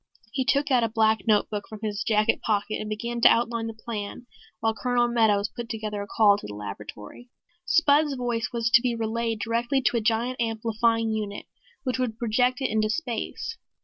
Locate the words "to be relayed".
8.71-9.41